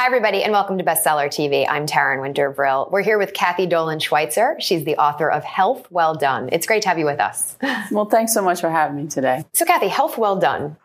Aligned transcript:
Hi, 0.00 0.06
everybody, 0.06 0.42
and 0.42 0.50
welcome 0.50 0.78
to 0.78 0.82
Bestseller 0.82 1.26
TV. 1.26 1.66
I'm 1.68 1.84
Taryn 1.84 2.22
Winter 2.22 2.48
Brill. 2.48 2.88
We're 2.90 3.02
here 3.02 3.18
with 3.18 3.34
Kathy 3.34 3.66
Dolan 3.66 3.98
Schweitzer. 3.98 4.56
She's 4.58 4.84
the 4.84 4.96
author 4.96 5.30
of 5.30 5.44
Health 5.44 5.90
Well 5.90 6.14
Done. 6.14 6.48
It's 6.52 6.66
great 6.66 6.80
to 6.84 6.88
have 6.88 6.98
you 6.98 7.04
with 7.04 7.20
us. 7.20 7.58
Well, 7.90 8.06
thanks 8.06 8.32
so 8.32 8.40
much 8.40 8.62
for 8.62 8.70
having 8.70 8.96
me 8.96 9.08
today. 9.08 9.44
So, 9.52 9.66
Kathy, 9.66 9.88
Health 9.88 10.16
Well 10.16 10.36
Done, 10.36 10.78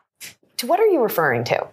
to 0.58 0.68
what 0.68 0.82
are 0.82 0.86
you 0.88 1.02
referring 1.02 1.46
to? 1.46 1.66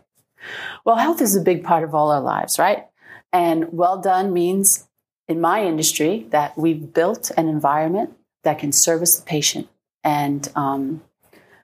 Well, 0.85 0.95
health 0.95 1.21
is 1.21 1.35
a 1.35 1.41
big 1.41 1.65
part 1.65 1.83
of 1.83 1.97
all 1.97 2.13
our 2.13 2.21
lives, 2.21 2.61
right? 2.61 2.87
And 3.33 3.73
well 3.73 4.01
done 4.01 4.33
means, 4.33 4.87
in 5.27 5.41
my 5.41 5.65
industry, 5.65 6.29
that 6.31 6.57
we've 6.57 6.95
built 6.95 7.33
an 7.37 7.49
environment 7.49 8.17
that 8.45 8.61
can 8.61 8.71
service 8.71 9.17
the 9.17 9.27
patient. 9.27 9.69
And 10.05 10.49
um, 10.55 11.03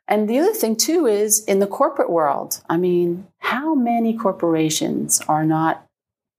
and 0.08 0.28
the 0.28 0.38
other 0.38 0.54
thing 0.54 0.74
too 0.74 1.06
is 1.06 1.44
in 1.44 1.58
the 1.58 1.66
corporate 1.66 2.10
world. 2.10 2.62
I 2.68 2.76
mean, 2.76 3.26
how 3.38 3.74
many 3.74 4.16
corporations 4.16 5.20
are 5.28 5.44
not 5.44 5.86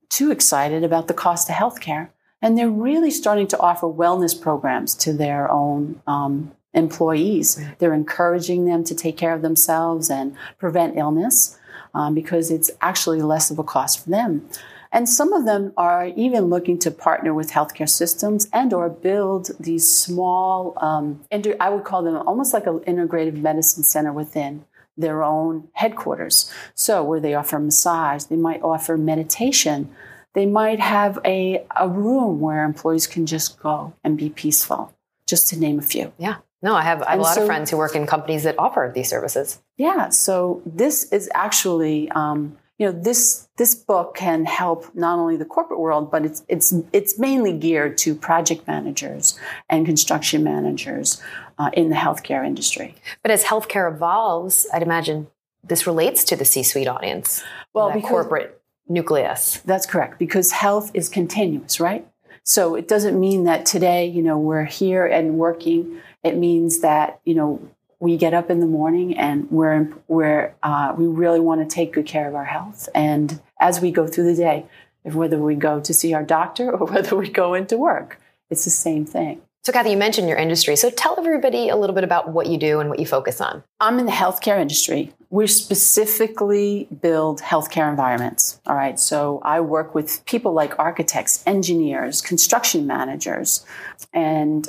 too 0.10 0.32
excited 0.32 0.84
about 0.84 1.08
the 1.08 1.14
cost 1.14 1.50
of 1.50 1.56
healthcare, 1.56 2.10
and 2.42 2.58
they're 2.58 2.70
really 2.70 3.12
starting 3.12 3.48
to 3.48 3.60
offer 3.60 3.88
wellness 3.88 4.40
programs 4.40 4.96
to 4.96 5.14
their 5.14 5.50
own 5.52 6.02
um, 6.08 6.52
employees. 6.74 7.62
They're 7.78 7.94
encouraging 7.94 8.66
them 8.66 8.84
to 8.86 8.96
take 8.96 9.18
care 9.18 9.34
of 9.34 9.42
themselves 9.42 10.10
and 10.10 10.36
prevent 10.58 10.98
illness 10.98 11.58
um, 11.94 12.16
because 12.16 12.52
it's 12.52 12.72
actually 12.82 13.22
less 13.22 13.52
of 13.52 13.60
a 13.60 13.64
cost 13.64 14.04
for 14.04 14.10
them. 14.10 14.48
And 14.92 15.08
some 15.08 15.34
of 15.34 15.46
them 15.46 15.72
are 15.78 16.08
even 16.08 16.46
looking 16.46 16.80
to 16.80 16.92
partner 16.92 17.34
with 17.34 17.52
healthcare 17.52 17.90
systems 17.90 18.50
and 18.52 18.74
or 18.74 18.90
build 18.90 19.52
these 19.60 19.88
small, 19.88 20.74
um, 20.78 21.22
I 21.32 21.70
would 21.70 21.84
call 21.84 22.04
them 22.04 22.16
almost 22.16 22.54
like 22.54 22.66
an 22.66 22.80
integrative 22.80 23.40
medicine 23.40 23.84
center 23.84 24.12
within 24.12 24.66
their 24.98 25.24
own 25.24 25.70
headquarters. 25.74 26.52
So 26.74 27.04
where 27.04 27.20
they 27.20 27.36
offer 27.36 27.60
massage, 27.60 28.26
they 28.26 28.36
might 28.36 28.62
offer 28.62 28.98
meditation. 28.98 29.90
They 30.34 30.46
might 30.46 30.80
have 30.80 31.20
a, 31.24 31.66
a 31.76 31.88
room 31.88 32.40
where 32.40 32.64
employees 32.66 33.08
can 33.08 33.26
just 33.26 33.60
go 33.60 33.94
and 34.04 34.18
be 34.18 34.30
peaceful, 34.30 34.94
just 35.26 35.48
to 35.50 35.60
name 35.60 35.80
a 35.80 35.84
few. 35.84 36.12
Yeah. 36.18 36.38
No, 36.62 36.76
I 36.76 36.82
have, 36.82 37.02
I 37.04 37.12
have 37.12 37.20
a 37.20 37.24
lot 37.24 37.36
so- 37.36 37.42
of 37.42 37.48
friends 37.48 37.72
who 37.72 37.78
work 37.78 37.96
in 37.96 38.06
companies 38.06 38.44
that 38.44 38.56
offer 38.60 38.92
these 38.94 39.10
services. 39.10 39.62
Yeah, 39.78 40.10
so 40.10 40.62
this 40.66 41.12
is 41.14 41.30
actually, 41.34 42.12
um, 42.12 42.58
you 42.80 42.86
know, 42.86 42.94
this 42.94 43.50
this 43.58 43.76
book 43.76 44.16
can 44.16 44.46
help 44.46 44.96
not 44.96 45.20
only 45.20 45.36
the 45.36 45.46
corporate 45.46 45.80
world, 45.80 46.10
but 46.10 46.26
it's 46.26 46.44
it's 46.48 46.74
it's 46.94 47.20
mainly 47.20 47.52
geared 47.52 47.98
to 48.00 48.16
project 48.16 48.66
managers 48.68 49.38
and 49.70 49.86
construction 49.86 50.44
managers 50.44 51.22
uh, 51.60 51.70
in 51.74 51.90
the 51.90 51.96
healthcare 51.96 52.48
industry. 52.48 52.96
But 53.22 53.32
as 53.32 53.44
healthcare 53.44 53.94
evolves, 53.94 54.66
I'd 54.74 54.82
imagine 54.82 55.28
this 55.62 55.86
relates 55.86 56.24
to 56.24 56.38
the 56.38 56.46
C 56.46 56.64
suite 56.64 56.88
audience. 56.88 57.44
Well, 57.74 57.92
because- 57.92 58.10
corporate 58.10 58.62
nucleus. 58.88 59.60
That's 59.66 59.86
correct 59.86 60.18
because 60.18 60.52
health 60.52 60.90
is 60.94 61.10
continuous, 61.10 61.80
right? 61.80 62.08
So 62.44 62.76
it 62.76 62.88
doesn't 62.88 63.20
mean 63.20 63.44
that 63.44 63.66
today, 63.66 64.08
you 64.08 64.24
know, 64.24 64.40
we're 64.40 64.64
here 64.64 65.06
and 65.06 65.38
working. 65.38 66.00
It 66.24 66.38
means 66.38 66.80
that 66.80 67.20
you 67.26 67.36
know 67.36 67.62
we 68.00 68.18
get 68.18 68.34
up 68.34 68.50
in 68.50 68.60
the 68.60 68.66
morning 68.66 69.18
and 69.18 69.50
we're 69.52 69.90
we're 70.08 70.54
uh, 70.64 70.94
we 70.98 71.06
really 71.06 71.40
want 71.40 71.68
to 71.68 71.74
take 71.74 71.94
good 71.94 72.06
care 72.06 72.28
of 72.28 72.36
our 72.36 72.46
health. 72.46 72.88
And 72.96 73.42
as 73.60 73.82
we 73.82 73.92
go 73.92 74.08
through 74.08 74.26
the 74.26 74.36
day, 74.36 74.66
if 75.04 75.14
whether 75.14 75.38
we 75.38 75.56
go 75.56 75.80
to 75.82 75.94
see 75.94 76.14
our 76.14 76.24
doctor 76.24 76.72
or 76.72 76.88
whether 76.92 77.16
we 77.16 77.30
go 77.30 77.54
into 77.54 77.78
work, 77.78 78.20
it's 78.50 78.64
the 78.64 78.72
same 78.72 79.06
thing. 79.06 79.42
So, 79.62 79.74
Kathy, 79.74 79.92
you 79.92 79.98
mentioned 79.98 80.30
your 80.30 80.38
industry. 80.38 80.78
So, 80.78 80.90
tell 80.90 81.20
everybody 81.20 81.68
a 81.68 81.76
little 81.76 81.94
bit 81.94 82.06
about 82.06 82.30
what 82.30 82.48
you 82.48 82.58
do 82.58 82.80
and 82.80 82.90
what 82.90 82.98
you 82.98 83.06
focus 83.06 83.42
on. 83.42 83.62
I'm 83.82 84.00
in 84.00 84.06
the 84.06 84.12
healthcare 84.12 84.60
industry. 84.60 85.12
We 85.30 85.48
specifically 85.48 86.88
build 87.02 87.42
healthcare 87.42 87.90
environments. 87.90 88.62
All 88.66 88.76
right. 88.76 89.00
So 89.00 89.42
I 89.44 89.60
work 89.60 89.94
with 89.94 90.26
people 90.26 90.54
like 90.54 90.80
architects, 90.80 91.44
engineers, 91.46 92.22
construction 92.22 92.88
managers, 92.88 93.64
and 94.12 94.68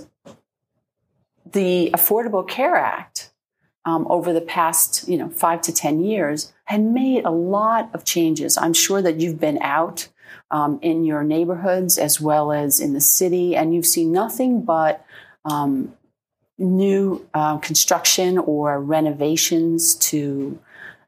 the 1.51 1.91
Affordable 1.95 2.47
Care 2.47 2.77
Act 2.77 3.30
um, 3.85 4.07
over 4.11 4.33
the 4.33 4.41
past, 4.41 5.09
you 5.09 5.17
know, 5.17 5.31
five 5.31 5.61
to 5.63 5.73
ten 5.73 6.03
years 6.03 6.53
had 6.65 6.83
made 6.83 7.25
a 7.25 7.31
lot 7.31 7.91
of 7.95 8.05
changes. 8.05 8.57
I'm 8.57 8.75
sure 8.75 9.03
that 9.03 9.21
you've 9.21 9.41
been 9.41 9.59
out 9.63 10.09
um, 10.51 10.79
in 10.83 11.05
your 11.05 11.23
neighborhoods 11.23 11.99
as 11.99 12.21
well 12.21 12.53
as 12.53 12.81
in 12.81 12.93
the 12.93 13.01
city, 13.01 13.57
and 13.57 13.75
you've 13.75 13.87
seen 13.87 14.13
nothing 14.13 14.63
but 14.63 15.05
um, 15.45 15.95
new 16.59 17.27
uh, 17.35 17.59
construction 17.59 18.39
or 18.39 18.81
renovations 18.81 19.95
to 19.97 20.59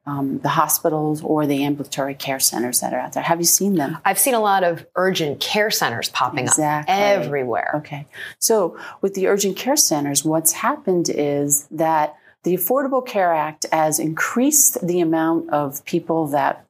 um, 0.04 0.40
the 0.40 0.48
hospitals 0.48 1.22
or 1.22 1.46
the 1.46 1.62
ambulatory 1.64 2.14
care 2.14 2.40
centers 2.40 2.80
that 2.80 2.92
are 2.92 2.98
out 2.98 3.12
there. 3.12 3.22
Have 3.22 3.38
you 3.38 3.44
seen 3.44 3.74
them? 3.74 3.98
I've 4.04 4.18
seen 4.18 4.34
a 4.34 4.40
lot 4.40 4.64
of 4.64 4.84
urgent 4.96 5.38
care 5.38 5.70
centers 5.70 6.08
popping 6.08 6.40
Exactly. 6.44 6.92
up 6.92 7.00
everywhere. 7.00 7.72
Okay. 7.76 8.06
So, 8.38 8.76
with 9.00 9.14
the 9.14 9.28
urgent 9.28 9.56
care 9.56 9.76
centers, 9.76 10.24
what's 10.24 10.52
happened 10.52 11.08
is 11.08 11.68
that 11.70 12.16
the 12.44 12.56
Affordable 12.56 13.06
Care 13.06 13.32
Act 13.32 13.66
has 13.72 13.98
increased 13.98 14.84
the 14.86 15.00
amount 15.00 15.50
of 15.50 15.84
people 15.84 16.26
that 16.28 16.66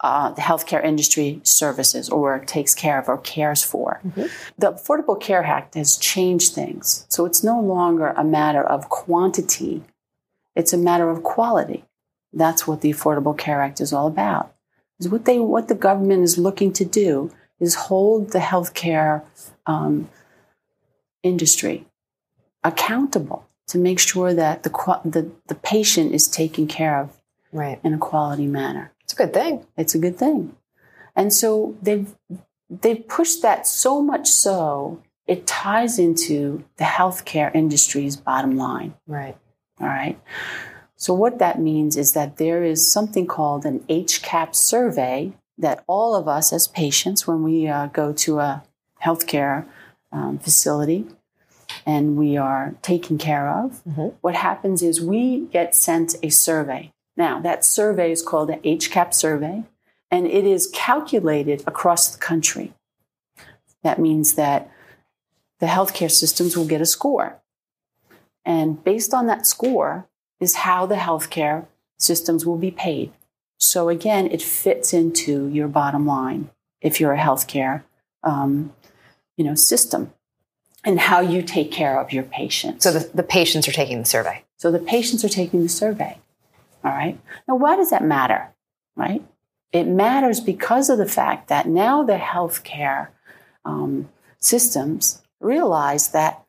uh, 0.00 0.30
the 0.30 0.42
healthcare 0.42 0.84
industry 0.84 1.40
services 1.42 2.08
or 2.08 2.38
takes 2.38 2.72
care 2.72 3.00
of 3.00 3.08
or 3.08 3.18
cares 3.18 3.64
for. 3.64 4.00
The 4.56 4.72
Affordable 4.72 5.20
Care 5.20 5.42
Act 5.42 5.74
has 5.74 5.96
changed 5.96 6.54
things. 6.54 7.04
So, 7.08 7.24
it's 7.24 7.42
no 7.42 7.60
longer 7.60 8.08
a 8.16 8.22
matter 8.22 8.62
of 8.62 8.88
quantity, 8.88 9.82
it's 10.54 10.72
a 10.72 10.78
matter 10.78 11.10
of 11.10 11.22
quality. 11.24 11.84
That's 12.32 12.66
what 12.66 12.80
the 12.80 12.92
Affordable 12.92 13.36
Care 13.36 13.60
Act 13.60 13.80
is 13.80 13.92
all 13.92 14.06
about. 14.06 14.54
Is 15.00 15.08
what 15.08 15.24
they 15.24 15.38
what 15.38 15.68
the 15.68 15.74
government 15.74 16.22
is 16.22 16.38
looking 16.38 16.72
to 16.74 16.84
do 16.84 17.32
is 17.58 17.74
hold 17.74 18.30
the 18.30 18.38
healthcare 18.38 19.24
um, 19.66 20.08
industry 21.22 21.86
accountable 22.64 23.47
to 23.68 23.78
make 23.78 23.98
sure 23.98 24.34
that 24.34 24.62
the, 24.62 24.70
the 25.04 25.30
the 25.46 25.54
patient 25.54 26.14
is 26.14 26.26
taken 26.26 26.66
care 26.66 27.00
of 27.00 27.14
Right. 27.52 27.80
in 27.82 27.94
a 27.94 27.98
quality 27.98 28.46
manner. 28.46 28.92
It's 29.04 29.14
a 29.14 29.16
good 29.16 29.32
thing. 29.32 29.66
It's 29.76 29.94
a 29.94 29.98
good 29.98 30.18
thing, 30.18 30.54
and 31.16 31.32
so 31.32 31.76
they've 31.80 32.14
they've 32.68 33.06
pushed 33.08 33.40
that 33.42 33.66
so 33.66 34.02
much 34.02 34.28
so 34.28 35.02
it 35.26 35.46
ties 35.46 35.98
into 35.98 36.64
the 36.78 36.84
healthcare 36.84 37.54
industry's 37.54 38.16
bottom 38.16 38.56
line. 38.56 38.94
Right. 39.06 39.36
All 39.80 39.86
right. 39.86 40.18
So, 40.96 41.14
what 41.14 41.38
that 41.38 41.60
means 41.60 41.96
is 41.96 42.12
that 42.14 42.38
there 42.38 42.64
is 42.64 42.90
something 42.90 43.26
called 43.26 43.64
an 43.64 43.80
HCAHPS 43.88 44.56
survey 44.56 45.32
that 45.56 45.84
all 45.86 46.16
of 46.16 46.26
us 46.26 46.52
as 46.52 46.66
patients, 46.66 47.26
when 47.26 47.42
we 47.42 47.68
uh, 47.68 47.86
go 47.86 48.12
to 48.12 48.40
a 48.40 48.64
healthcare 49.04 49.66
um, 50.10 50.38
facility 50.38 51.06
and 51.88 52.18
we 52.18 52.36
are 52.36 52.74
taken 52.82 53.16
care 53.16 53.48
of, 53.48 53.82
Mhm. 53.84 54.12
what 54.20 54.34
happens 54.34 54.82
is 54.82 55.00
we 55.00 55.46
get 55.46 55.74
sent 55.74 56.14
a 56.22 56.28
survey. 56.28 56.92
Now, 57.16 57.40
that 57.40 57.64
survey 57.64 58.12
is 58.12 58.20
called 58.20 58.50
an 58.50 58.60
HCAHPS 58.62 59.16
survey 59.16 59.64
and 60.10 60.26
it 60.26 60.44
is 60.44 60.70
calculated 60.74 61.64
across 61.66 62.08
the 62.10 62.18
country. 62.18 62.74
That 63.82 63.98
means 63.98 64.34
that 64.34 64.70
the 65.60 65.66
healthcare 65.66 66.10
systems 66.10 66.58
will 66.58 66.66
get 66.66 66.82
a 66.82 66.86
score. 66.86 67.40
And 68.44 68.84
based 68.84 69.14
on 69.14 69.26
that 69.28 69.46
score 69.46 70.06
is 70.40 70.56
how 70.56 70.84
the 70.84 70.96
healthcare 70.96 71.68
systems 71.98 72.44
will 72.44 72.58
be 72.58 72.70
paid. 72.70 73.12
So 73.58 73.88
again, 73.88 74.26
it 74.30 74.42
fits 74.42 74.92
into 74.92 75.48
your 75.48 75.68
bottom 75.68 76.06
line 76.06 76.50
if 76.82 77.00
you're 77.00 77.14
a 77.14 77.18
healthcare, 77.18 77.82
um, 78.22 78.74
you 79.38 79.44
know, 79.44 79.54
system, 79.54 80.12
and 80.84 81.00
how 81.00 81.20
you 81.20 81.42
take 81.42 81.72
care 81.72 82.00
of 82.00 82.12
your 82.12 82.22
patients. 82.22 82.84
So 82.84 82.92
the, 82.92 83.10
the 83.14 83.22
patients 83.22 83.68
are 83.68 83.72
taking 83.72 83.98
the 83.98 84.06
survey. 84.06 84.44
So 84.56 84.70
the 84.70 84.78
patients 84.78 85.24
are 85.24 85.28
taking 85.28 85.62
the 85.62 85.68
survey. 85.68 86.18
All 86.84 86.92
right. 86.92 87.18
Now, 87.46 87.56
why 87.56 87.76
does 87.76 87.90
that 87.90 88.04
matter? 88.04 88.54
Right? 88.96 89.22
It 89.72 89.84
matters 89.84 90.40
because 90.40 90.88
of 90.88 90.98
the 90.98 91.06
fact 91.06 91.48
that 91.48 91.66
now 91.66 92.02
the 92.02 92.16
healthcare 92.16 93.08
um, 93.64 94.08
systems 94.38 95.22
realize 95.40 96.08
that 96.08 96.44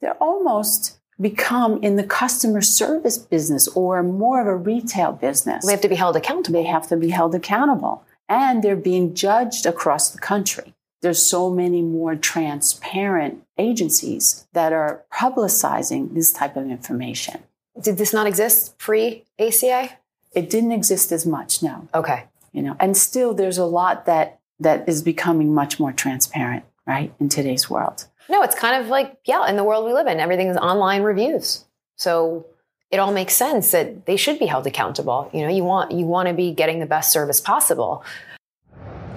they're 0.00 0.14
almost 0.14 0.98
become 1.20 1.82
in 1.82 1.96
the 1.96 2.04
customer 2.04 2.60
service 2.60 3.18
business 3.18 3.66
or 3.68 4.02
more 4.02 4.40
of 4.40 4.46
a 4.46 4.54
retail 4.54 5.12
business. 5.12 5.66
They 5.66 5.72
have 5.72 5.80
to 5.80 5.88
be 5.88 5.96
held 5.96 6.14
accountable. 6.14 6.60
They 6.60 6.68
have 6.68 6.88
to 6.88 6.96
be 6.96 7.08
held 7.08 7.34
accountable 7.34 8.04
and 8.28 8.62
they're 8.62 8.76
being 8.76 9.14
judged 9.14 9.66
across 9.66 10.10
the 10.10 10.18
country. 10.18 10.74
There's 11.02 11.24
so 11.24 11.50
many 11.50 11.82
more 11.82 12.16
transparent 12.16 13.44
agencies 13.56 14.46
that 14.52 14.72
are 14.72 15.04
publicizing 15.12 16.14
this 16.14 16.32
type 16.32 16.56
of 16.56 16.68
information. 16.70 17.42
Did 17.80 17.98
this 17.98 18.12
not 18.12 18.26
exist 18.26 18.78
pre 18.78 19.24
ACA? 19.38 19.90
It 20.32 20.50
didn't 20.50 20.72
exist 20.72 21.12
as 21.12 21.24
much, 21.24 21.62
no. 21.62 21.88
Okay. 21.94 22.24
You 22.52 22.62
know, 22.62 22.76
and 22.80 22.96
still 22.96 23.34
there's 23.34 23.58
a 23.58 23.64
lot 23.64 24.06
that 24.06 24.40
that 24.60 24.88
is 24.88 25.02
becoming 25.02 25.54
much 25.54 25.78
more 25.78 25.92
transparent, 25.92 26.64
right, 26.86 27.12
in 27.20 27.28
today's 27.28 27.70
world. 27.70 28.06
No, 28.28 28.42
it's 28.42 28.54
kind 28.54 28.82
of 28.82 28.88
like, 28.88 29.16
yeah, 29.24 29.48
in 29.48 29.56
the 29.56 29.64
world 29.64 29.84
we 29.84 29.92
live 29.92 30.06
in, 30.06 30.18
everything's 30.18 30.56
online 30.56 31.02
reviews. 31.02 31.64
So 31.96 32.46
it 32.90 32.98
all 32.98 33.12
makes 33.12 33.34
sense 33.34 33.70
that 33.70 34.06
they 34.06 34.16
should 34.16 34.38
be 34.38 34.46
held 34.46 34.66
accountable. 34.66 35.30
You 35.32 35.42
know, 35.42 35.48
you 35.48 35.62
want 35.62 35.92
you 35.92 36.06
want 36.06 36.28
to 36.28 36.34
be 36.34 36.52
getting 36.52 36.80
the 36.80 36.86
best 36.86 37.12
service 37.12 37.40
possible. 37.40 38.04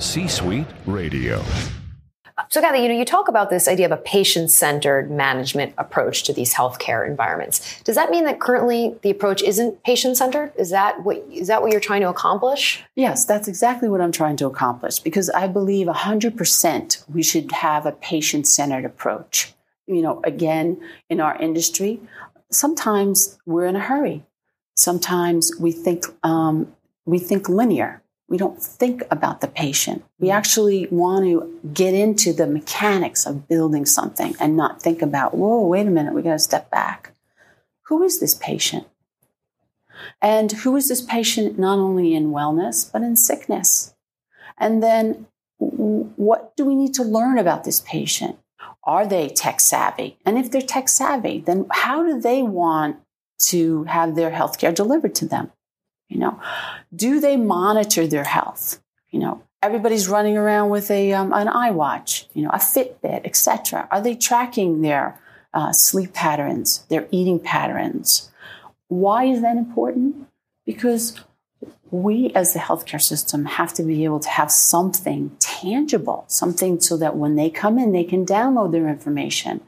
C 0.01 0.27
Suite 0.27 0.65
Radio. 0.88 1.44
So, 2.50 2.59
Kathy, 2.59 2.80
you 2.80 2.88
know, 2.88 2.98
you 2.98 3.06
talk 3.06 3.27
about 3.27 3.51
this 3.51 3.68
idea 3.68 3.86
of 3.86 3.92
a 3.92 3.98
patient-centered 3.98 5.12
management 5.12 5.74
approach 5.77 6.24
to 6.24 6.33
these 6.33 6.56
healthcare 6.56 7.07
environments. 7.07 7.81
Does 7.83 7.95
that 7.95 8.09
mean 8.09 8.24
that 8.24 8.39
currently 8.39 8.95
the 9.03 9.12
approach 9.12 9.44
isn't 9.44 9.83
patient-centered? 9.83 10.53
Is 10.57 10.71
that 10.71 11.03
what 11.03 11.24
is 11.31 11.48
that 11.48 11.62
what 11.62 11.71
you're 11.71 11.80
trying 11.80 12.01
to 12.01 12.09
accomplish? 12.09 12.83
Yes, 12.95 13.25
that's 13.25 13.48
exactly 13.48 13.89
what 13.89 14.01
I'm 14.01 14.12
trying 14.12 14.38
to 14.38 14.48
accomplish 14.48 14.98
because 14.98 15.30
I 15.30 15.48
believe 15.48 15.86
100% 15.86 17.09
we 17.09 17.21
should 17.21 17.51
have 17.51 17.86
a 17.86 17.92
patient-centered 17.92 18.86
approach. 18.86 19.54
You 19.86 20.01
know, 20.01 20.19
again, 20.24 20.81
in 21.09 21.21
our 21.21 21.38
industry, 21.38 22.00
sometimes 22.50 23.38
we're 23.45 23.65
in 23.68 23.75
a 23.75 23.81
hurry. 23.81 24.24
Sometimes 24.74 25.51
we 25.59 25.71
think 25.71 26.06
um, 26.24 26.74
we 27.06 27.19
think 27.19 27.47
linear 27.47 28.01
we 28.31 28.38
don't 28.38 28.63
think 28.63 29.04
about 29.12 29.42
the 29.42 29.48
patient. 29.48 30.06
We 30.18 30.30
mm. 30.30 30.33
actually 30.33 30.88
want 30.89 31.25
to 31.25 31.60
get 31.74 31.94
into 31.94 32.31
the 32.31 32.48
mechanics 32.48 33.25
of 33.25 33.50
building 33.50 33.86
something 33.86 34.36
and 34.39 34.56
not 34.56 34.81
think 34.81 35.01
about, 35.01 35.36
whoa, 35.36 35.68
wait 35.68 35.86
a 35.86 35.92
minute, 35.92 36.13
we 36.13 36.22
got 36.22 36.31
to 36.31 36.39
step 36.39 36.72
back. 36.72 37.13
Who 37.88 38.01
is 38.04 38.22
this 38.22 38.33
patient? 38.33 38.88
And 40.22 40.50
who 40.54 40.78
is 40.78 40.88
this 40.88 41.01
patient 41.01 41.60
not 41.60 41.78
only 41.78 42.16
in 42.16 42.31
wellness, 42.31 42.89
but 42.89 43.01
in 43.01 43.18
sickness? 43.18 43.95
And 44.57 44.81
then 44.81 45.28
what 45.57 46.56
do 46.56 46.63
we 46.63 46.74
need 46.74 46.94
to 46.94 47.04
learn 47.04 47.38
about 47.38 47.66
this 47.66 47.81
patient? 47.81 48.38
Are 48.86 49.06
they 49.06 49.28
tech 49.28 49.60
savvy? 49.60 50.18
And 50.25 50.38
if 50.38 50.50
they're 50.50 50.62
tech 50.62 50.88
savvy, 50.88 51.44
then 51.45 51.66
how 51.69 52.01
do 52.06 52.18
they 52.18 52.44
want 52.44 52.95
to 53.39 53.83
have 53.83 54.16
their 54.16 54.31
healthcare 54.31 54.74
delivered 54.74 55.16
to 55.16 55.25
them? 55.25 55.51
You 56.11 56.19
know, 56.19 56.39
do 56.93 57.21
they 57.21 57.37
monitor 57.37 58.05
their 58.05 58.25
health? 58.25 58.81
You 59.11 59.19
know, 59.19 59.43
everybody's 59.61 60.09
running 60.09 60.35
around 60.37 60.69
with 60.69 60.91
a 60.91 61.13
um, 61.13 61.31
an 61.31 61.47
iWatch, 61.47 62.25
you 62.33 62.43
know, 62.43 62.49
a 62.49 62.57
Fitbit, 62.57 63.25
etc. 63.25 63.87
Are 63.89 64.01
they 64.01 64.15
tracking 64.15 64.81
their 64.81 65.17
uh, 65.53 65.71
sleep 65.71 66.13
patterns, 66.13 66.85
their 66.89 67.07
eating 67.11 67.39
patterns? 67.39 68.29
Why 68.89 69.23
is 69.23 69.41
that 69.41 69.55
important? 69.55 70.27
Because 70.65 71.17
we 71.91 72.31
as 72.35 72.53
the 72.53 72.59
healthcare 72.59 73.01
system 73.01 73.45
have 73.45 73.73
to 73.75 73.83
be 73.83 74.03
able 74.03 74.19
to 74.19 74.29
have 74.29 74.51
something 74.51 75.31
tangible, 75.39 76.25
something 76.27 76.81
so 76.81 76.97
that 76.97 77.15
when 77.15 77.35
they 77.37 77.49
come 77.49 77.79
in, 77.79 77.93
they 77.93 78.03
can 78.03 78.25
download 78.25 78.73
their 78.73 78.89
information 78.89 79.61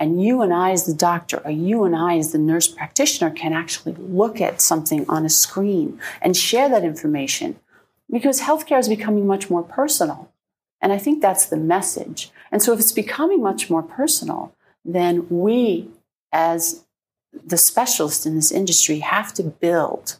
and 0.00 0.22
you 0.22 0.40
and 0.40 0.52
I, 0.52 0.70
as 0.70 0.86
the 0.86 0.94
doctor, 0.94 1.42
or 1.44 1.50
you 1.50 1.84
and 1.84 1.94
I, 1.94 2.16
as 2.16 2.32
the 2.32 2.38
nurse 2.38 2.66
practitioner, 2.66 3.30
can 3.30 3.52
actually 3.52 3.94
look 3.98 4.40
at 4.40 4.62
something 4.62 5.04
on 5.10 5.26
a 5.26 5.28
screen 5.28 6.00
and 6.22 6.34
share 6.34 6.70
that 6.70 6.84
information 6.84 7.60
because 8.10 8.40
healthcare 8.40 8.78
is 8.78 8.88
becoming 8.88 9.26
much 9.26 9.50
more 9.50 9.62
personal. 9.62 10.32
And 10.80 10.90
I 10.90 10.96
think 10.96 11.20
that's 11.20 11.44
the 11.44 11.58
message. 11.58 12.30
And 12.50 12.62
so 12.62 12.72
if 12.72 12.80
it's 12.80 12.92
becoming 12.92 13.42
much 13.42 13.68
more 13.68 13.82
personal, 13.82 14.54
then 14.86 15.26
we, 15.28 15.90
as 16.32 16.86
the 17.32 17.58
specialists 17.58 18.24
in 18.24 18.34
this 18.34 18.50
industry, 18.50 19.00
have 19.00 19.34
to 19.34 19.42
build 19.42 20.16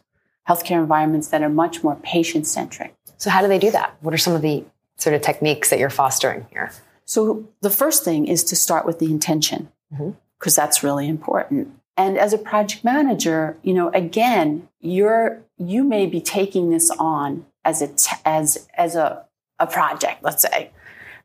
healthcare 0.47 0.79
environments 0.79 1.29
that 1.29 1.41
are 1.41 1.49
much 1.49 1.83
more 1.83 1.95
patient 1.95 2.45
centric. 2.45 2.93
So, 3.17 3.31
how 3.31 3.41
do 3.41 3.47
they 3.47 3.59
do 3.59 3.71
that? 3.71 3.95
What 4.01 4.13
are 4.13 4.19
some 4.19 4.33
of 4.33 4.43
the 4.43 4.63
sort 4.97 5.15
of 5.15 5.21
techniques 5.21 5.71
that 5.71 5.79
you're 5.79 5.89
fostering 5.89 6.45
here? 6.51 6.71
So 7.11 7.49
the 7.59 7.69
first 7.69 8.05
thing 8.05 8.25
is 8.25 8.41
to 8.45 8.55
start 8.55 8.85
with 8.85 8.99
the 8.99 9.07
intention 9.07 9.69
because 9.89 10.13
mm-hmm. 10.13 10.49
that's 10.55 10.81
really 10.81 11.09
important. 11.09 11.77
And 11.97 12.17
as 12.17 12.31
a 12.31 12.37
project 12.37 12.85
manager, 12.85 13.57
you 13.63 13.73
know, 13.73 13.89
again, 13.89 14.69
you're 14.79 15.41
you 15.57 15.83
may 15.83 16.05
be 16.05 16.21
taking 16.21 16.69
this 16.69 16.89
on 16.91 17.45
as 17.65 17.81
a 17.81 17.89
t- 17.89 18.15
as 18.23 18.69
as 18.75 18.95
a 18.95 19.25
a 19.59 19.67
project, 19.67 20.23
let's 20.23 20.41
say, 20.41 20.71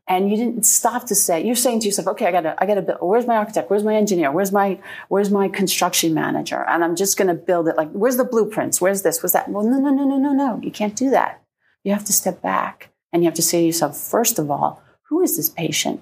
and 0.09 0.29
you 0.29 0.35
didn't 0.35 0.65
stop 0.65 1.07
to 1.07 1.15
say 1.15 1.45
you're 1.45 1.55
saying 1.55 1.79
to 1.79 1.85
yourself, 1.85 2.09
okay, 2.09 2.25
I 2.25 2.33
gotta 2.33 2.61
I 2.61 2.65
gotta 2.65 2.81
build. 2.81 2.97
Where's 2.99 3.25
my 3.25 3.37
architect? 3.37 3.69
Where's 3.69 3.85
my 3.85 3.95
engineer? 3.95 4.29
Where's 4.29 4.51
my 4.51 4.81
where's 5.07 5.31
my 5.31 5.47
construction 5.47 6.13
manager? 6.13 6.65
And 6.67 6.83
I'm 6.83 6.97
just 6.97 7.15
gonna 7.15 7.33
build 7.33 7.69
it. 7.69 7.77
Like, 7.77 7.91
where's 7.91 8.17
the 8.17 8.25
blueprints? 8.25 8.81
Where's 8.81 9.03
this? 9.03 9.23
Where's 9.23 9.31
that? 9.31 9.47
Well, 9.47 9.63
no, 9.63 9.79
no, 9.79 9.91
no, 9.91 10.03
no, 10.03 10.17
no, 10.17 10.33
no. 10.33 10.59
You 10.61 10.71
can't 10.71 10.97
do 10.97 11.09
that. 11.11 11.41
You 11.85 11.93
have 11.93 12.03
to 12.03 12.11
step 12.11 12.41
back 12.41 12.89
and 13.13 13.23
you 13.23 13.27
have 13.29 13.35
to 13.35 13.41
say 13.41 13.61
to 13.61 13.65
yourself, 13.67 13.95
first 13.97 14.37
of 14.37 14.51
all, 14.51 14.83
who 15.09 15.21
is 15.21 15.37
this 15.37 15.49
patient? 15.49 16.01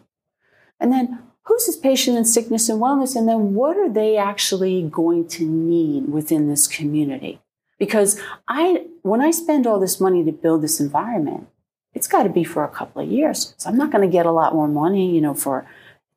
And 0.80 0.92
then 0.92 1.20
who's 1.44 1.66
this 1.66 1.78
patient 1.78 2.18
in 2.18 2.26
sickness 2.26 2.70
and 2.70 2.82
wellness? 2.82 3.16
And 3.16 3.28
then 3.28 3.54
what 3.54 3.78
are 3.78 3.90
they 3.90 4.18
actually 4.18 4.84
going 4.84 5.28
to 5.30 5.46
need 5.46 6.10
within 6.10 6.50
this 6.50 6.68
community? 6.68 7.40
Because 7.78 8.20
I, 8.48 8.86
when 9.02 9.22
I 9.22 9.32
spend 9.32 9.68
all 9.68 9.80
this 9.80 10.00
money 10.00 10.24
to 10.24 10.32
build 10.32 10.62
this 10.62 10.80
environment, 10.80 11.48
it's 11.94 12.08
got 12.08 12.24
to 12.24 12.30
be 12.30 12.44
for 12.44 12.64
a 12.64 12.70
couple 12.70 13.02
of 13.02 13.10
years. 13.10 13.54
So 13.58 13.70
I'm 13.70 13.78
not 13.78 13.92
going 13.92 14.08
to 14.08 14.12
get 14.12 14.26
a 14.26 14.32
lot 14.32 14.54
more 14.54 14.68
money, 14.68 15.14
you 15.14 15.22
know, 15.22 15.34
for 15.34 15.66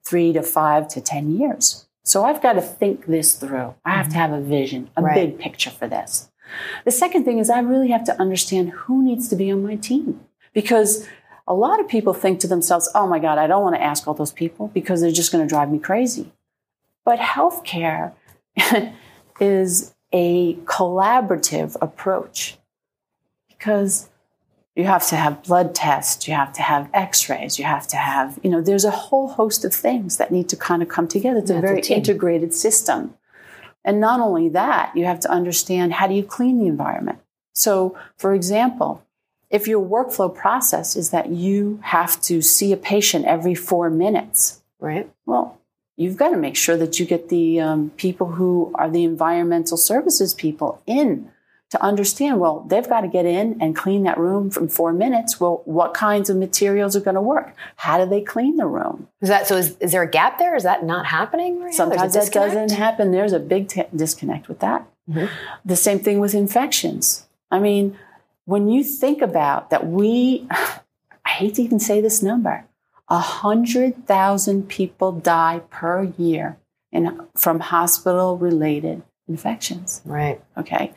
three 0.05 0.33
to 0.33 0.43
five 0.43 0.89
to 0.89 1.01
10 1.01 1.39
years. 1.39 1.87
So 2.05 2.25
I've 2.25 2.43
got 2.43 2.55
to 2.55 2.63
think 2.63 3.07
this 3.07 3.35
through. 3.35 3.75
I 3.85 3.91
have 3.91 4.09
to 4.09 4.17
have 4.17 4.33
a 4.33 4.41
vision, 4.41 4.91
a 4.97 5.03
right. 5.03 5.15
big 5.15 5.39
picture 5.39 5.71
for 5.71 5.87
this. 5.87 6.31
The 6.85 6.91
second 6.91 7.25
thing 7.25 7.39
is 7.39 7.51
I 7.51 7.61
really 7.61 7.89
have 7.89 8.05
to 8.05 8.21
understand 8.21 8.71
who 8.71 9.05
needs 9.05 9.29
to 9.29 9.37
be 9.37 9.51
on 9.51 9.63
my 9.63 9.77
team 9.77 10.21
because 10.55 11.07
a 11.49 11.55
lot 11.55 11.81
of 11.81 11.89
people 11.89 12.13
think 12.13 12.41
to 12.41 12.47
themselves, 12.47 12.91
oh 12.95 13.07
my 13.07 13.19
God, 13.19 13.39
I 13.39 13.47
don't 13.47 13.63
want 13.63 13.75
to 13.75 13.83
ask 13.83 14.07
all 14.07 14.13
those 14.13 14.33
people 14.33 14.69
because 14.69 15.01
they're 15.01 15.11
just 15.11 15.33
going 15.33 15.43
to 15.43 15.49
drive 15.49 15.73
me 15.73 15.79
crazy. 15.79 16.31
But 17.05 17.19
healthcare 17.19 18.13
is 19.41 19.95
a 20.13 20.55
collaborative 20.67 21.75
approach 21.81 22.59
because 23.49 24.11
you 24.77 24.85
have 24.85 25.09
to 25.09 25.17
have 25.17 25.43
blood 25.43 25.75
tests, 25.75 26.29
you 26.29 26.35
have 26.35 26.53
to 26.53 26.63
have 26.63 26.89
x 26.93 27.31
rays, 27.31 27.59
you 27.59 27.65
have 27.65 27.89
to 27.89 27.97
have, 27.97 28.39
you 28.43 28.51
know, 28.51 28.61
there's 28.61 28.85
a 28.85 28.91
whole 28.91 29.29
host 29.29 29.65
of 29.65 29.75
things 29.75 30.19
that 30.19 30.31
need 30.31 30.51
to 30.51 30.57
kind 30.57 30.83
of 30.83 30.89
come 30.89 31.09
together. 31.09 31.41
It's 31.41 31.51
a 31.51 31.61
very 31.61 31.81
integrated 31.81 32.55
system. 32.55 33.15
And 33.85 34.01
not 34.01 34.21
only 34.21 34.51
that, 34.51 34.95
you 34.95 35.07
have 35.07 35.21
to 35.21 35.31
understand 35.31 35.95
how 35.95 36.07
do 36.07 36.15
you 36.15 36.23
clean 36.23 36.59
the 36.59 36.67
environment. 36.67 37.21
So, 37.55 37.99
for 38.19 38.35
example, 38.35 39.03
if 39.51 39.67
your 39.67 39.85
workflow 39.85 40.35
process 40.35 40.97
is 40.97 41.11
that 41.11 41.31
you 41.31 41.81
have 41.83 42.21
to 42.23 42.43
see 42.43 42.73
a 42.73 42.77
patient 42.77 43.25
every 43.25 43.55
four 43.55 43.91
minutes, 43.91 44.63
right? 44.79 45.11
Well, 45.27 45.59
you've 45.97 46.17
got 46.17 46.31
to 46.31 46.37
make 46.37 46.57
sure 46.57 46.77
that 46.77 47.01
you 47.01 47.07
get 47.07 47.29
the 47.29 47.61
um, 47.61 47.91
people 47.97 48.29
who 48.33 48.73
are 48.75 48.91
the 48.91 49.05
environmental 49.05 49.77
services 49.77 50.35
people 50.35 50.83
in 50.87 51.31
to 51.71 51.83
understand 51.83 52.41
well 52.41 52.61
they've 52.69 52.89
got 52.89 53.03
to 53.03 53.09
get 53.09 53.27
in 53.27 53.61
and 53.61 53.77
clean 53.77 54.05
that 54.05 54.17
room 54.17 54.51
from 54.51 54.69
four 54.69 54.93
minutes. 54.93 55.39
Well 55.39 55.63
what 55.65 55.93
kinds 55.93 56.31
of 56.31 56.37
materials 56.37 56.97
are 56.97 57.01
going 57.01 57.15
to 57.15 57.21
work? 57.21 57.55
How 57.77 58.03
do 58.03 58.09
they 58.09 58.23
clean 58.23 58.57
the 58.57 58.67
room? 58.67 59.09
Is 59.21 59.29
that 59.29 59.47
so 59.47 59.57
is, 59.57 59.77
is 59.79 59.93
there 59.93 60.03
a 60.03 60.11
gap 60.11 60.39
there? 60.39 60.57
Is 60.57 60.63
that 60.63 60.85
not 60.85 61.07
happening 61.07 61.61
right 61.61 61.75
sometimes 61.75 62.15
that 62.15 62.33
doesn't 62.33 62.73
happen. 62.73 63.11
There's 63.11 63.33
a 63.33 63.39
big 63.39 63.69
t- 63.69 63.85
disconnect 63.95 64.49
with 64.49 64.61
that. 64.61 64.87
Mm-hmm. 65.09 65.25
the 65.65 65.77
same 65.77 66.01
thing 66.01 66.21
with 66.21 66.35
infections. 66.35 67.27
I 67.51 67.59
mean 67.59 67.99
when 68.49 68.67
you 68.67 68.83
think 68.83 69.21
about 69.21 69.69
that, 69.69 69.87
we, 69.87 70.47
I 70.51 71.29
hate 71.29 71.57
to 71.57 71.63
even 71.63 71.79
say 71.79 72.01
this 72.01 72.23
number, 72.23 72.65
100,000 73.09 74.69
people 74.69 75.13
die 75.13 75.61
per 75.71 76.05
year 76.17 76.57
in, 76.91 77.27
from 77.37 77.61
hospital 77.61 78.39
related 78.39 79.03
infections. 79.29 80.01
Right. 80.07 80.41
Okay. 80.57 80.95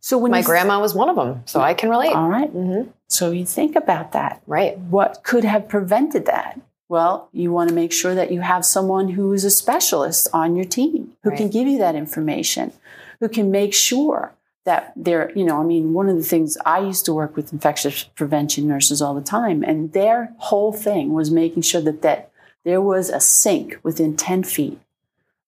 So 0.00 0.18
when 0.18 0.30
my 0.30 0.42
grandma 0.42 0.80
was 0.80 0.94
one 0.94 1.08
of 1.08 1.16
them, 1.16 1.42
so 1.46 1.62
I 1.62 1.72
can 1.72 1.88
relate. 1.88 2.12
All 2.14 2.28
right. 2.28 2.54
mm-hmm. 2.54 2.90
So 3.08 3.30
you 3.30 3.46
think 3.46 3.74
about 3.74 4.12
that. 4.12 4.42
Right. 4.46 4.78
What 4.78 5.22
could 5.22 5.44
have 5.44 5.66
prevented 5.66 6.26
that? 6.26 6.60
Well, 6.90 7.30
you 7.32 7.52
want 7.52 7.70
to 7.70 7.74
make 7.74 7.92
sure 7.92 8.14
that 8.14 8.30
you 8.30 8.42
have 8.42 8.66
someone 8.66 9.08
who 9.08 9.32
is 9.32 9.44
a 9.44 9.50
specialist 9.50 10.28
on 10.34 10.56
your 10.56 10.66
team 10.66 11.12
who 11.22 11.30
right. 11.30 11.38
can 11.38 11.48
give 11.48 11.66
you 11.66 11.78
that 11.78 11.94
information, 11.94 12.74
who 13.18 13.30
can 13.30 13.50
make 13.50 13.72
sure 13.72 14.34
that 14.64 14.92
they're, 14.94 15.32
you 15.34 15.44
know, 15.44 15.60
I 15.60 15.64
mean, 15.64 15.92
one 15.92 16.08
of 16.08 16.16
the 16.16 16.22
things 16.22 16.58
I 16.66 16.80
used 16.80 17.04
to 17.06 17.14
work 17.14 17.36
with 17.36 17.52
infectious 17.52 18.04
prevention 18.04 18.68
nurses 18.68 19.00
all 19.00 19.14
the 19.14 19.22
time, 19.22 19.62
and 19.62 19.92
their 19.92 20.34
whole 20.38 20.72
thing 20.72 21.12
was 21.12 21.30
making 21.30 21.62
sure 21.62 21.80
that, 21.80 22.02
that 22.02 22.30
there 22.64 22.80
was 22.80 23.08
a 23.08 23.20
sink 23.20 23.78
within 23.82 24.16
10 24.16 24.44
feet 24.44 24.78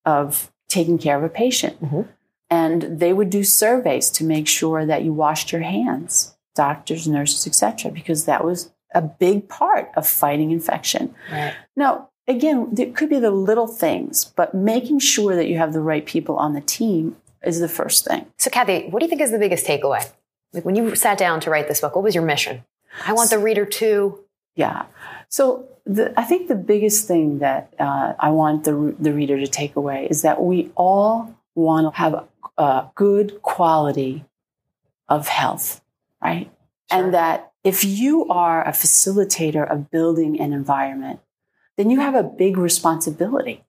of 0.04 0.50
taking 0.68 0.98
care 0.98 1.18
of 1.18 1.22
a 1.22 1.28
patient. 1.28 1.82
Mm-hmm. 1.82 2.02
And 2.48 2.82
they 2.98 3.12
would 3.12 3.30
do 3.30 3.44
surveys 3.44 4.10
to 4.10 4.24
make 4.24 4.46
sure 4.48 4.84
that 4.84 5.04
you 5.04 5.12
washed 5.12 5.52
your 5.52 5.62
hands, 5.62 6.34
doctors, 6.54 7.06
nurses, 7.08 7.46
etc., 7.46 7.90
because 7.90 8.24
that 8.24 8.44
was 8.44 8.72
a 8.94 9.00
big 9.00 9.48
part 9.48 9.90
of 9.96 10.06
fighting 10.06 10.50
infection. 10.50 11.14
Right. 11.30 11.54
Now, 11.76 12.10
again, 12.28 12.74
it 12.78 12.94
could 12.94 13.08
be 13.08 13.18
the 13.18 13.30
little 13.30 13.66
things, 13.66 14.24
but 14.24 14.54
making 14.54 14.98
sure 14.98 15.34
that 15.34 15.48
you 15.48 15.56
have 15.56 15.72
the 15.72 15.80
right 15.80 16.04
people 16.04 16.36
on 16.36 16.52
the 16.52 16.60
team 16.60 17.16
is 17.44 17.60
the 17.60 17.68
first 17.68 18.04
thing. 18.04 18.26
So, 18.38 18.50
Kathy, 18.50 18.88
what 18.88 19.00
do 19.00 19.06
you 19.06 19.10
think 19.10 19.20
is 19.20 19.30
the 19.30 19.38
biggest 19.38 19.66
takeaway? 19.66 20.08
Like 20.52 20.64
when 20.64 20.74
you 20.74 20.94
sat 20.94 21.18
down 21.18 21.40
to 21.40 21.50
write 21.50 21.68
this 21.68 21.80
book, 21.80 21.94
what 21.94 22.04
was 22.04 22.14
your 22.14 22.24
mission? 22.24 22.64
I 23.06 23.12
want 23.12 23.30
the 23.30 23.38
reader 23.38 23.64
to. 23.64 24.18
Yeah. 24.54 24.86
So, 25.28 25.68
the, 25.84 26.12
I 26.18 26.24
think 26.24 26.48
the 26.48 26.54
biggest 26.54 27.08
thing 27.08 27.38
that 27.40 27.72
uh, 27.78 28.12
I 28.18 28.30
want 28.30 28.64
the, 28.64 28.94
the 28.98 29.12
reader 29.12 29.38
to 29.38 29.46
take 29.46 29.74
away 29.74 30.06
is 30.08 30.22
that 30.22 30.42
we 30.42 30.70
all 30.76 31.34
want 31.54 31.92
to 31.92 31.98
have 31.98 32.24
a 32.56 32.86
good 32.94 33.42
quality 33.42 34.24
of 35.08 35.28
health, 35.28 35.80
right? 36.22 36.50
Sure. 36.90 37.04
And 37.04 37.14
that 37.14 37.52
if 37.64 37.84
you 37.84 38.28
are 38.28 38.66
a 38.66 38.72
facilitator 38.72 39.68
of 39.68 39.90
building 39.90 40.40
an 40.40 40.52
environment, 40.52 41.20
then 41.76 41.90
you 41.90 42.00
have 42.00 42.14
a 42.14 42.22
big 42.22 42.56
responsibility. 42.56 43.64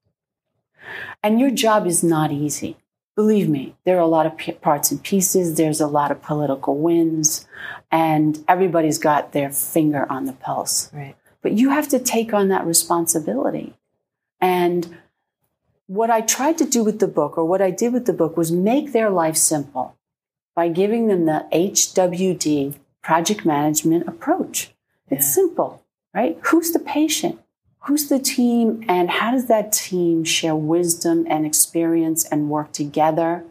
And 1.22 1.40
your 1.40 1.50
job 1.50 1.86
is 1.86 2.04
not 2.04 2.30
easy. 2.30 2.76
Believe 3.16 3.48
me, 3.48 3.76
there 3.84 3.96
are 3.96 4.00
a 4.00 4.06
lot 4.06 4.26
of 4.26 4.36
p- 4.36 4.52
parts 4.52 4.90
and 4.90 5.02
pieces. 5.02 5.56
There's 5.56 5.80
a 5.80 5.86
lot 5.86 6.10
of 6.10 6.20
political 6.20 6.76
winds, 6.76 7.46
and 7.90 8.42
everybody's 8.48 8.98
got 8.98 9.32
their 9.32 9.50
finger 9.50 10.10
on 10.10 10.24
the 10.24 10.32
pulse. 10.32 10.90
Right. 10.92 11.14
But 11.40 11.52
you 11.52 11.70
have 11.70 11.88
to 11.88 11.98
take 11.98 12.34
on 12.34 12.48
that 12.48 12.66
responsibility. 12.66 13.74
And 14.40 14.98
what 15.86 16.10
I 16.10 16.22
tried 16.22 16.58
to 16.58 16.64
do 16.64 16.82
with 16.82 16.98
the 16.98 17.06
book, 17.06 17.38
or 17.38 17.44
what 17.44 17.62
I 17.62 17.70
did 17.70 17.92
with 17.92 18.06
the 18.06 18.12
book, 18.12 18.36
was 18.36 18.50
make 18.50 18.92
their 18.92 19.10
life 19.10 19.36
simple 19.36 19.96
by 20.56 20.68
giving 20.68 21.06
them 21.06 21.26
the 21.26 21.46
HWD 21.52 22.74
project 23.02 23.44
management 23.44 24.08
approach. 24.08 24.72
It's 25.08 25.26
yeah. 25.26 25.42
simple, 25.42 25.84
right? 26.12 26.38
Who's 26.44 26.72
the 26.72 26.78
patient? 26.78 27.40
Who's 27.86 28.08
the 28.08 28.18
team? 28.18 28.84
And 28.88 29.10
how 29.10 29.30
does 29.32 29.46
that 29.46 29.72
team 29.72 30.24
share 30.24 30.56
wisdom 30.56 31.26
and 31.28 31.44
experience 31.44 32.24
and 32.24 32.48
work 32.48 32.72
together 32.72 33.44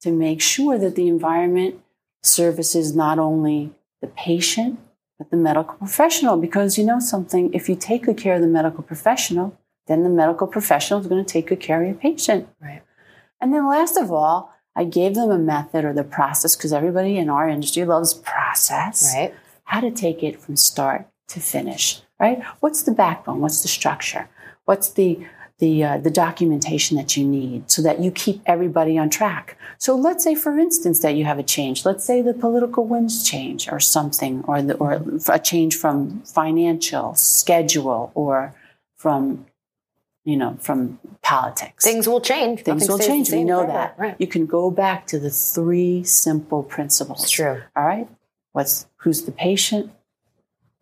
to 0.00 0.10
make 0.10 0.40
sure 0.40 0.78
that 0.78 0.94
the 0.94 1.08
environment 1.08 1.80
services 2.22 2.96
not 2.96 3.18
only 3.18 3.72
the 4.00 4.06
patient, 4.06 4.78
but 5.18 5.30
the 5.30 5.36
medical 5.36 5.74
professional? 5.74 6.38
Because 6.38 6.78
you 6.78 6.84
know 6.84 6.98
something, 6.98 7.52
if 7.52 7.68
you 7.68 7.76
take 7.76 8.04
good 8.04 8.16
care 8.16 8.36
of 8.36 8.40
the 8.40 8.46
medical 8.46 8.82
professional, 8.82 9.58
then 9.86 10.02
the 10.02 10.08
medical 10.08 10.46
professional 10.46 11.00
is 11.00 11.06
going 11.06 11.24
to 11.24 11.30
take 11.30 11.48
good 11.48 11.60
care 11.60 11.82
of 11.82 11.86
your 11.88 11.96
patient. 11.96 12.48
Right. 12.60 12.82
And 13.40 13.52
then 13.52 13.68
last 13.68 13.98
of 13.98 14.10
all, 14.10 14.52
I 14.74 14.84
gave 14.84 15.14
them 15.14 15.30
a 15.30 15.38
method 15.38 15.84
or 15.84 15.92
the 15.92 16.04
process 16.04 16.56
because 16.56 16.72
everybody 16.72 17.18
in 17.18 17.28
our 17.28 17.48
industry 17.48 17.84
loves 17.84 18.14
process. 18.14 19.12
Right. 19.14 19.34
How 19.64 19.80
to 19.80 19.90
take 19.90 20.22
it 20.22 20.40
from 20.40 20.56
start 20.56 21.06
to 21.28 21.40
finish. 21.40 22.00
Right. 22.18 22.42
What's 22.60 22.82
the 22.82 22.92
backbone? 22.92 23.40
What's 23.40 23.62
the 23.62 23.68
structure? 23.68 24.28
What's 24.64 24.90
the 24.90 25.26
the 25.58 25.82
uh, 25.82 25.98
the 25.98 26.10
documentation 26.10 26.96
that 26.96 27.16
you 27.16 27.26
need 27.26 27.70
so 27.70 27.80
that 27.82 28.00
you 28.00 28.10
keep 28.10 28.42
everybody 28.44 28.98
on 28.98 29.08
track. 29.08 29.56
So 29.78 29.96
let's 29.96 30.22
say, 30.22 30.34
for 30.34 30.58
instance, 30.58 31.00
that 31.00 31.14
you 31.14 31.24
have 31.24 31.38
a 31.38 31.42
change. 31.42 31.84
Let's 31.84 32.04
say 32.04 32.20
the 32.20 32.34
political 32.34 32.84
winds 32.84 33.26
change 33.28 33.68
or 33.70 33.80
something, 33.80 34.44
or 34.46 34.60
the, 34.62 34.74
or 34.74 35.02
a 35.28 35.38
change 35.38 35.74
from 35.74 36.20
financial 36.22 37.14
schedule 37.14 38.12
or 38.14 38.54
from 38.96 39.46
you 40.24 40.36
know, 40.36 40.58
from 40.60 40.98
politics. 41.22 41.84
Things 41.84 42.08
will 42.08 42.20
change. 42.20 42.62
Things 42.62 42.88
will 42.88 42.98
change. 42.98 43.30
We 43.30 43.44
know 43.44 43.64
that. 43.64 43.94
Right. 43.96 44.16
You 44.18 44.26
can 44.26 44.44
go 44.44 44.72
back 44.72 45.06
to 45.06 45.20
the 45.20 45.30
three 45.30 46.02
simple 46.02 46.64
principles. 46.64 47.22
It's 47.22 47.30
true. 47.30 47.62
All 47.76 47.84
right. 47.84 48.08
What's 48.52 48.88
who's 48.96 49.22
the 49.22 49.32
patient? 49.32 49.92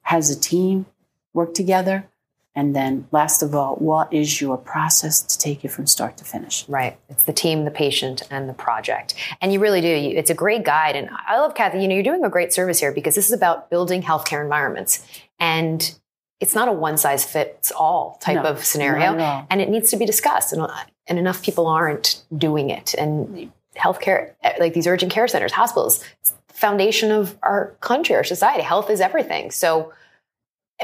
Has 0.02 0.30
a 0.30 0.38
team 0.38 0.86
work 1.34 1.52
together? 1.52 2.08
And 2.56 2.74
then 2.74 3.08
last 3.10 3.42
of 3.42 3.54
all, 3.54 3.74
what 3.76 4.12
is 4.12 4.40
your 4.40 4.56
process 4.56 5.20
to 5.22 5.36
take 5.36 5.64
you 5.64 5.68
from 5.68 5.86
start 5.86 6.16
to 6.18 6.24
finish? 6.24 6.66
Right. 6.68 6.96
It's 7.08 7.24
the 7.24 7.32
team, 7.32 7.64
the 7.64 7.70
patient, 7.72 8.22
and 8.30 8.48
the 8.48 8.54
project. 8.54 9.14
And 9.40 9.52
you 9.52 9.58
really 9.58 9.80
do. 9.80 9.88
It's 9.88 10.30
a 10.30 10.34
great 10.34 10.64
guide. 10.64 10.94
And 10.94 11.10
I 11.26 11.38
love 11.40 11.56
Kathy, 11.56 11.80
you 11.80 11.88
know, 11.88 11.94
you're 11.94 12.04
doing 12.04 12.24
a 12.24 12.30
great 12.30 12.52
service 12.52 12.78
here 12.78 12.92
because 12.92 13.16
this 13.16 13.26
is 13.26 13.32
about 13.32 13.70
building 13.70 14.02
healthcare 14.02 14.40
environments. 14.40 15.04
And 15.40 15.98
it's 16.40 16.54
not 16.54 16.68
a 16.68 16.72
one 16.72 16.96
size 16.96 17.24
fits 17.24 17.72
all 17.72 18.18
type 18.20 18.42
no, 18.42 18.50
of 18.50 18.64
scenario 18.64 19.14
and 19.50 19.60
it 19.60 19.68
needs 19.68 19.90
to 19.90 19.96
be 19.96 20.04
discussed 20.04 20.52
and, 20.52 20.62
uh, 20.62 20.68
and 21.06 21.18
enough 21.18 21.42
people 21.42 21.66
aren't 21.66 22.22
doing 22.36 22.70
it 22.70 22.94
and 22.94 23.50
healthcare 23.76 24.32
eh, 24.42 24.54
like 24.60 24.74
these 24.74 24.86
urgent 24.86 25.10
care 25.10 25.26
centers 25.26 25.52
hospitals 25.52 26.04
foundation 26.48 27.10
of 27.10 27.38
our 27.42 27.74
country 27.80 28.14
our 28.14 28.24
society 28.24 28.62
health 28.62 28.90
is 28.90 29.00
everything 29.00 29.50
so 29.50 29.92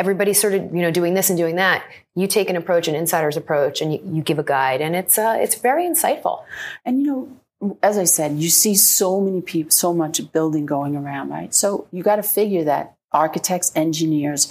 everybody's 0.01 0.41
sort 0.41 0.55
of 0.55 0.63
you 0.75 0.83
know 0.83 0.91
doing 0.91 1.15
this 1.15 1.31
and 1.31 1.39
doing 1.39 1.57
that 1.57 1.85
you 2.17 2.27
take 2.27 2.51
an 2.51 2.57
approach 2.57 2.89
an 2.89 2.95
insider's 2.95 3.37
approach 3.37 3.81
and 3.81 3.93
you, 3.93 4.01
you 4.05 4.23
give 4.23 4.39
a 4.39 4.43
guide 4.43 4.81
and 4.81 4.97
it's 4.97 5.17
uh, 5.19 5.37
it's 5.39 5.55
very 5.55 5.85
insightful 5.85 6.43
and 6.85 7.01
you 7.01 7.07
know 7.07 7.77
as 7.83 7.99
i 7.99 8.05
said 8.05 8.39
you 8.39 8.49
see 8.49 8.75
so 8.75 9.21
many 9.21 9.43
people 9.43 9.71
so 9.71 9.93
much 9.93 10.33
building 10.33 10.65
going 10.67 10.97
around 10.97 11.29
right 11.29 11.55
so 11.55 11.87
you 11.93 12.03
got 12.03 12.17
to 12.17 12.23
figure 12.23 12.65
that 12.65 12.97
architects 13.13 13.71
engineers 13.77 14.51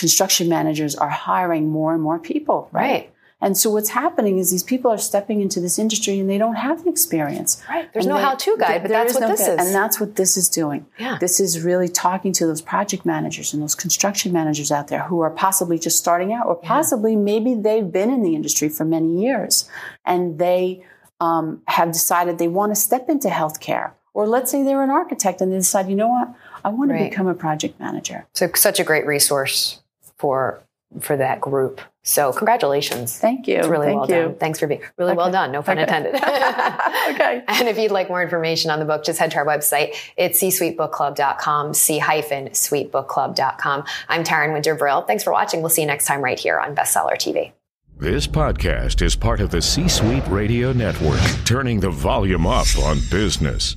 construction 0.00 0.48
managers 0.48 0.96
are 0.96 1.10
hiring 1.10 1.68
more 1.68 1.92
and 1.92 2.02
more 2.02 2.18
people, 2.18 2.68
right? 2.72 2.82
right? 2.82 3.12
And 3.42 3.56
so 3.56 3.70
what's 3.70 3.90
happening 3.90 4.38
is 4.38 4.50
these 4.50 4.62
people 4.62 4.90
are 4.90 4.98
stepping 4.98 5.40
into 5.40 5.60
this 5.60 5.78
industry 5.78 6.18
and 6.18 6.28
they 6.28 6.36
don't 6.36 6.56
have 6.56 6.84
the 6.84 6.90
experience. 6.90 7.62
Right. 7.68 7.90
There's 7.92 8.04
and 8.04 8.12
no 8.12 8.18
they, 8.18 8.24
how-to 8.24 8.56
guide, 8.58 8.82
but 8.82 8.88
that's 8.88 9.14
what 9.14 9.20
no 9.20 9.28
this 9.28 9.40
is. 9.40 9.48
And 9.48 9.74
that's 9.74 9.98
what 9.98 10.16
this 10.16 10.36
is 10.36 10.48
doing. 10.48 10.86
Yeah. 10.98 11.16
This 11.18 11.40
is 11.40 11.62
really 11.62 11.88
talking 11.88 12.32
to 12.34 12.46
those 12.46 12.60
project 12.60 13.06
managers 13.06 13.54
and 13.54 13.62
those 13.62 13.74
construction 13.74 14.32
managers 14.32 14.70
out 14.70 14.88
there 14.88 15.04
who 15.04 15.20
are 15.20 15.30
possibly 15.30 15.78
just 15.78 15.98
starting 15.98 16.32
out 16.32 16.46
or 16.46 16.54
possibly 16.54 17.12
yeah. 17.12 17.18
maybe 17.18 17.54
they've 17.54 17.90
been 17.90 18.10
in 18.10 18.22
the 18.22 18.34
industry 18.34 18.68
for 18.68 18.84
many 18.84 19.22
years 19.22 19.68
and 20.04 20.38
they 20.38 20.84
um, 21.20 21.62
have 21.66 21.92
decided 21.92 22.38
they 22.38 22.48
want 22.48 22.72
to 22.72 22.76
step 22.76 23.08
into 23.08 23.28
healthcare. 23.28 23.92
Or 24.12 24.26
let's 24.26 24.50
say 24.50 24.64
they're 24.64 24.82
an 24.82 24.90
architect 24.90 25.40
and 25.40 25.52
they 25.52 25.56
decide, 25.56 25.88
you 25.88 25.94
know 25.94 26.08
what, 26.08 26.34
I 26.64 26.68
want 26.68 26.90
right. 26.90 27.04
to 27.04 27.10
become 27.10 27.26
a 27.26 27.34
project 27.34 27.78
manager. 27.80 28.26
So 28.34 28.50
such 28.54 28.80
a 28.80 28.84
great 28.84 29.06
resource 29.06 29.80
for 30.18 30.62
for 30.98 31.16
that 31.16 31.40
group. 31.40 31.80
So 32.02 32.32
congratulations. 32.32 33.16
Thank 33.18 33.46
you. 33.46 33.58
It's 33.58 33.68
really 33.68 33.88
Thank 33.88 34.00
well 34.00 34.08
you. 34.08 34.28
done. 34.28 34.36
Thanks 34.36 34.58
for 34.58 34.66
being 34.66 34.80
really 34.96 35.12
okay. 35.12 35.18
well 35.18 35.30
done. 35.30 35.52
No 35.52 35.62
pun 35.62 35.78
okay. 35.78 35.82
intended. 35.82 36.14
okay. 36.16 37.44
And 37.46 37.68
if 37.68 37.78
you'd 37.78 37.92
like 37.92 38.08
more 38.08 38.22
information 38.22 38.70
on 38.70 38.80
the 38.80 38.84
book, 38.84 39.04
just 39.04 39.18
head 39.18 39.30
to 39.32 39.38
our 39.38 39.46
website. 39.46 39.94
It's 40.16 40.38
c-suitebookclub.com, 40.40 41.74
c-suitebookclub.com. 41.74 43.84
I'm 44.08 44.24
Taryn 44.24 44.52
Winter 44.52 44.74
Brill. 44.74 45.02
Thanks 45.02 45.22
for 45.22 45.32
watching. 45.32 45.60
We'll 45.60 45.70
see 45.70 45.82
you 45.82 45.86
next 45.86 46.06
time 46.06 46.22
right 46.22 46.38
here 46.38 46.58
on 46.58 46.74
Bestseller 46.74 47.14
TV. 47.14 47.52
This 47.98 48.26
podcast 48.26 49.02
is 49.02 49.14
part 49.14 49.40
of 49.40 49.50
the 49.50 49.60
C-Suite 49.60 50.26
Radio 50.28 50.72
Network, 50.72 51.20
turning 51.44 51.80
the 51.80 51.90
volume 51.90 52.46
up 52.46 52.66
on 52.78 52.98
business. 53.10 53.76